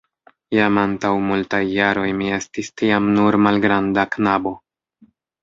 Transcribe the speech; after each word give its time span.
Jam 0.59 0.77
antaŭ 0.83 1.11
multaj 1.31 1.59
jaroj 1.73 2.07
mi 2.21 2.31
estis 2.39 2.73
tiam 2.83 3.11
nur 3.19 3.39
malgranda 3.49 4.09
knabo. 4.17 4.57